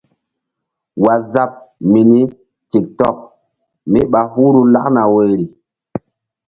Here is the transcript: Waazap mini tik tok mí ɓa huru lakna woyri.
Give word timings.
Waazap 1.03 1.51
mini 1.91 2.21
tik 2.71 2.85
tok 2.99 3.17
mí 3.91 3.99
ɓa 4.11 4.21
huru 4.33 4.61
lakna 4.73 5.01
woyri. 5.13 5.45